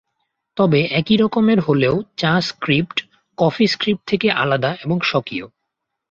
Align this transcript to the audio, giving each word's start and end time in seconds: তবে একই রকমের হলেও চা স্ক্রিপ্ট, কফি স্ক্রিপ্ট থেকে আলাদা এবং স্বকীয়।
তবে 0.57 0.79
একই 0.91 1.15
রকমের 1.17 1.59
হলেও 1.59 1.95
চা 2.17 2.41
স্ক্রিপ্ট, 2.41 2.97
কফি 3.37 3.65
স্ক্রিপ্ট 3.67 4.03
থেকে 4.07 4.27
আলাদা 4.31 4.71
এবং 4.85 4.97
স্বকীয়। 5.01 5.45